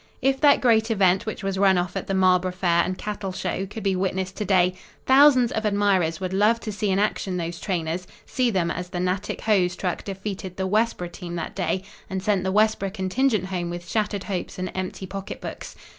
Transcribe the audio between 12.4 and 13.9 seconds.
the Westboro contingent home with